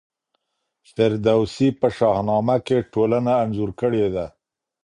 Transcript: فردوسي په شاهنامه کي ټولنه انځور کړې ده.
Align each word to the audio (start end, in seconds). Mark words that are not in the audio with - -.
فردوسي 0.91 1.67
په 1.79 1.87
شاهنامه 1.97 2.57
کي 2.67 2.77
ټولنه 2.93 3.31
انځور 3.43 3.71
کړې 3.81 4.05
ده. 4.15 4.25